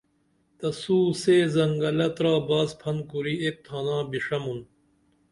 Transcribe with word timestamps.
تسو 0.59 0.97
سے 1.21 1.35
زنگلہ 1.55 2.07
ترا 2.15 2.33
باس 2.47 2.69
پھن 2.79 2.97
کُری 3.09 3.33
ایک 3.43 3.55
تھانا 3.65 3.97
بِڜمُن 4.09 4.59